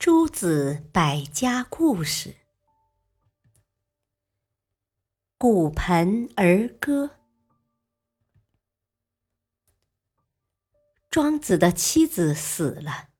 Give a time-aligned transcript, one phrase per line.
[0.00, 2.36] 诸子百家故事：
[5.36, 7.10] 骨盆儿歌。
[11.10, 13.10] 庄子的妻子死了，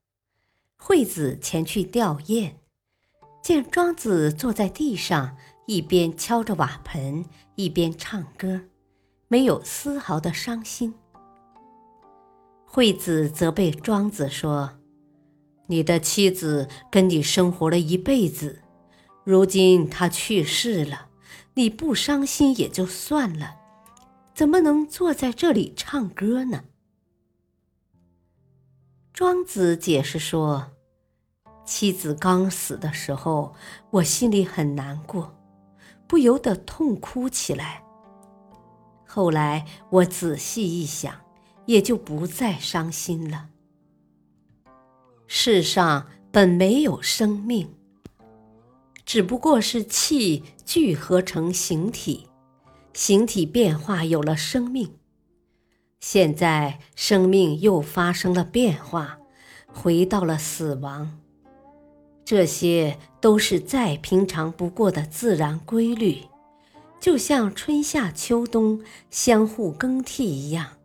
[0.78, 2.54] 惠子前去吊唁，
[3.42, 5.36] 见庄子坐在地上，
[5.66, 7.26] 一边敲着瓦盆，
[7.56, 8.62] 一边唱歌，
[9.28, 10.94] 没有丝毫的伤心。
[12.64, 14.79] 惠子责备庄子说。
[15.70, 18.60] 你的妻子跟你生活了一辈子，
[19.22, 21.06] 如今她去世了，
[21.54, 23.54] 你不伤心也就算了，
[24.34, 26.64] 怎么能坐在这里唱歌呢？
[29.12, 30.72] 庄子解释说
[31.64, 33.54] ：“妻子刚死的时候，
[33.90, 35.38] 我心里很难过，
[36.08, 37.84] 不由得痛哭起来。
[39.06, 41.14] 后来我仔细一想，
[41.66, 43.50] 也就不再伤心了。”
[45.32, 47.72] 世上本没有生命，
[49.04, 52.26] 只不过是气聚合成形体，
[52.92, 54.96] 形体变化有了生命。
[56.00, 59.20] 现在生命又发生了变化，
[59.72, 61.20] 回到了死亡。
[62.24, 66.24] 这些都是再平常不过的自然规律，
[66.98, 70.78] 就像春夏秋冬相互更替一样，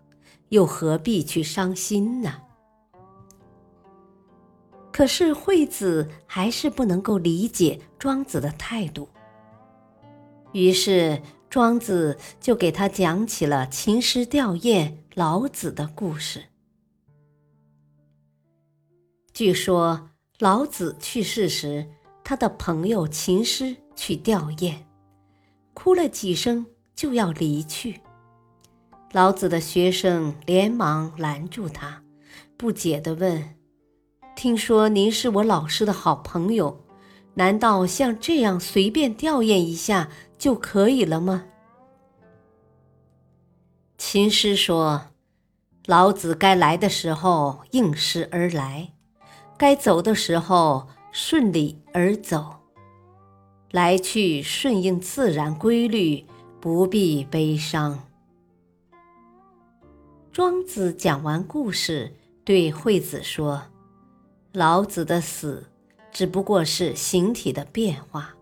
[0.49, 2.43] 又何必去伤心呢？
[4.95, 9.09] 可是惠子还是不能够理解庄子的态度，
[10.53, 16.45] 于是庄子就给他讲起了秦师吊唁老子的故事。
[19.33, 21.85] 据说老子去世时，
[22.23, 24.75] 他的朋友秦师去吊唁，
[25.73, 26.65] 哭了几声
[26.95, 27.99] 就要离去，
[29.11, 32.01] 老子的学生连忙拦住他，
[32.55, 33.54] 不解地问。
[34.35, 36.81] 听说您是我老师的好朋友，
[37.35, 41.45] 难道像这样随便吊唁一下就可以了吗？
[43.97, 45.07] 秦师说
[45.87, 48.91] ：“老子该来的时候应时而来，
[49.57, 52.57] 该走的时候顺理而走，
[53.71, 56.25] 来去顺应自然规律，
[56.59, 58.03] 不必悲伤。”
[60.33, 62.13] 庄子讲完故事，
[62.43, 63.61] 对惠子说。
[64.55, 65.65] 老子的死
[66.13, 68.33] 只不过是形体的变化，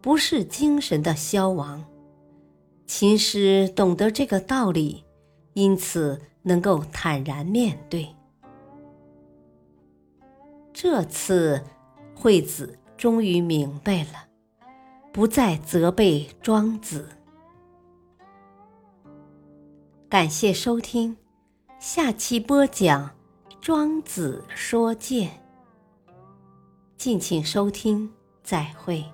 [0.00, 1.84] 不是精神的消亡。
[2.88, 5.04] 秦师懂得这个道理，
[5.52, 8.08] 因此能够坦然面对。
[10.72, 11.62] 这次，
[12.16, 14.26] 惠子终于明白了，
[15.12, 17.08] 不再责备庄子。
[20.08, 21.16] 感谢收听，
[21.78, 23.08] 下期播讲
[23.60, 25.28] 《庄子说剑》。
[27.04, 28.10] 敬请收听，
[28.42, 29.04] 再会。